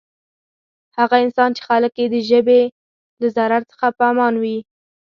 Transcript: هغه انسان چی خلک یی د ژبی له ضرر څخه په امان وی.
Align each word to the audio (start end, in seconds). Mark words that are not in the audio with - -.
هغه 0.97 1.15
انسان 1.25 1.49
چی 1.57 1.61
خلک 1.69 1.93
یی 1.99 2.07
د 2.13 2.15
ژبی 2.29 2.61
له 3.21 3.27
ضرر 3.35 3.61
څخه 3.71 3.87
په 3.97 4.03
امان 4.11 4.33
وی. 4.41 4.57